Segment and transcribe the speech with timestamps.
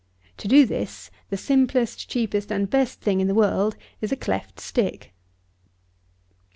[0.37, 4.59] To do this, the simplest, cheapest and best thing in the world is a cleft
[4.59, 5.13] stick.